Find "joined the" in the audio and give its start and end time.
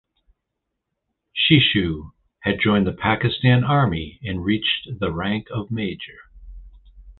2.59-2.91